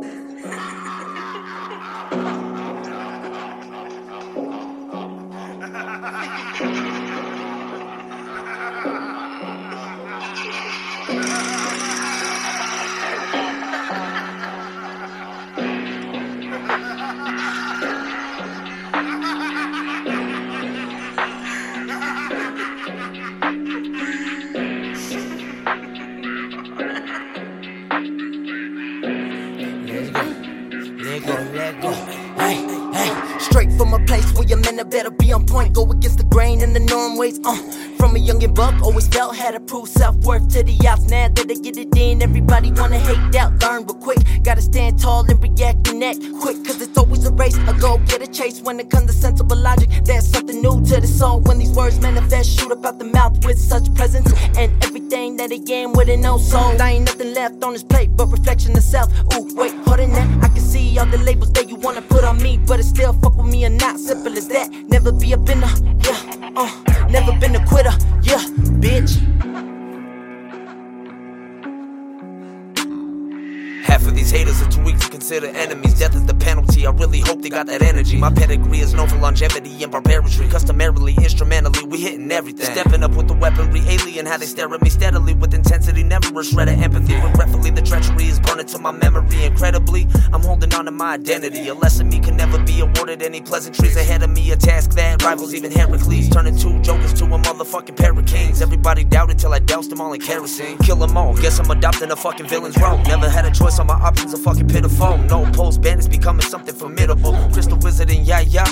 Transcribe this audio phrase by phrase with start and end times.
[0.00, 0.27] Oh.
[31.38, 35.72] Hey, hey, straight from a place where your men are better be on point.
[35.72, 37.38] Go against the grain and the norm ways.
[37.44, 37.54] Uh,
[37.96, 41.04] from a young and buck, always felt had to prove self worth to the outs.
[41.04, 43.52] Now that I get it in, everybody wanna hate out.
[43.62, 46.56] Learn but quick, gotta stand tall and react and act quick.
[46.64, 48.60] Cause it's always a race, a go get a chase.
[48.60, 51.38] When it comes to sensible logic, there's something new to the soul.
[51.42, 54.26] When these words manifest, shoot up out the mouth with such presence.
[54.58, 56.82] And everything that am with an no soul.
[56.82, 59.08] I ain't nothing left on this plate but reflection of self.
[59.34, 60.44] Ooh, wait, hold that.
[60.44, 63.12] I can see all the labels that you wanna put on me, but it still
[63.14, 63.98] fuck with me or not.
[63.98, 64.70] Simple as that.
[64.88, 65.72] Never be a binner,
[66.06, 66.20] yeah.
[66.56, 66.70] Uh,
[67.08, 67.94] never been a quitter,
[73.88, 75.98] Half of these haters are too weak to consider enemies.
[75.98, 76.86] Death is the penalty.
[76.86, 78.18] I really hope they got that energy.
[78.18, 80.46] My pedigree is known for longevity and barbarity.
[80.50, 82.66] Customarily, instrumentally, we hitting everything.
[82.66, 84.26] Stepping up with the weaponry, alien.
[84.26, 86.02] How they stare at me steadily with intensity.
[86.02, 87.14] Never a shred of empathy.
[87.14, 89.44] Regretfully, the treachery is burning to my memory.
[89.44, 91.66] Incredibly, I'm holding on to my identity.
[91.68, 94.50] A lesson me can never be awarded any pleasantries ahead of me.
[94.50, 96.28] A task that rivals even Heracles.
[96.28, 98.60] Turning two jokers to a motherfucking pair of kings.
[98.60, 100.76] Everybody doubted till I doused them all in kerosene.
[100.78, 101.34] Kill them all.
[101.34, 102.98] Guess I'm adopting a fucking villain's role.
[103.04, 105.18] Never had a choice on my options, a fucking pitiful.
[105.18, 107.32] No post bandits becoming something formidable.
[107.52, 108.66] Crystal Wizard and yeah, yeah.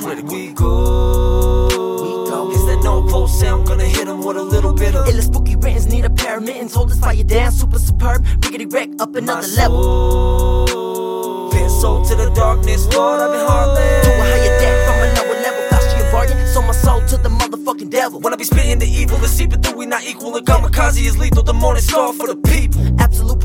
[0.00, 0.34] Critical.
[0.34, 1.66] We go.
[2.02, 2.50] We go.
[2.50, 3.66] Is that no post sound?
[3.66, 5.08] Gonna hit him with a little bit of.
[5.08, 6.74] Illa spooky writtens need a pair of mittens.
[6.74, 8.24] Hold this fire down, super superb.
[8.40, 10.66] Riggedy wreck up another level.
[10.66, 11.50] soul.
[11.50, 14.06] Been sold to the darkness, Lord, I've been heartless.
[14.06, 15.62] To a higher deck from a lower level.
[15.70, 16.46] Faustian bargain.
[16.46, 18.20] Sold my soul to the motherfucking devil.
[18.20, 20.32] When I be spitting the evil, it's seeping through, we not equal.
[20.32, 22.87] The kamikaze is lethal, the morning star for the people.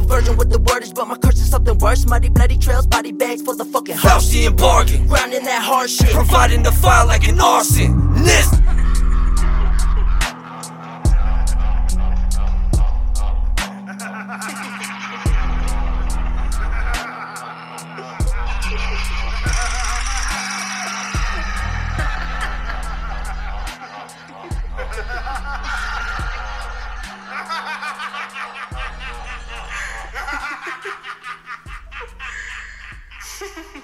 [0.03, 2.05] Perversion with the wordage, but my curse is something worse.
[2.05, 4.25] Muddy, bloody trails, body bags for the fucking house.
[4.33, 6.09] Faustian bargain, Grounding that hard shit.
[6.11, 7.93] providing the fire like an arson.
[8.13, 8.72] arsonist.
[33.39, 33.82] Ha ha ha.